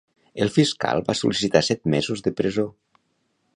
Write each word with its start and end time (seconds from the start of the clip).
El 0.45 0.49
fiscal 0.55 1.01
va 1.09 1.15
sol·licitar 1.19 1.63
set 1.69 1.85
mesos 1.97 2.27
de 2.29 2.33
presó. 2.43 2.69